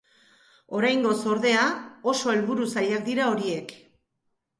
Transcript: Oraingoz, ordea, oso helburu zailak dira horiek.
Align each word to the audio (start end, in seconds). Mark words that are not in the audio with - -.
Oraingoz, 0.77 1.17
ordea, 1.33 1.65
oso 2.13 2.33
helburu 2.37 2.65
zailak 2.77 3.05
dira 3.11 3.29
horiek. 3.33 3.75